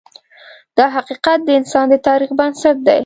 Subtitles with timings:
[0.77, 2.99] دا حقیقت د انسان د تاریخ بنسټ دی.